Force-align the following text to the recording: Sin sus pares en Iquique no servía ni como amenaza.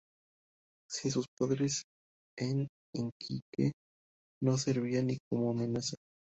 Sin 0.89 1.11
sus 1.11 1.27
pares 1.37 1.83
en 2.35 2.67
Iquique 2.95 3.73
no 4.41 4.57
servía 4.57 5.03
ni 5.03 5.19
como 5.29 5.51
amenaza. 5.51 5.95